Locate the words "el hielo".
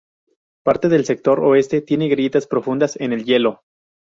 3.13-3.61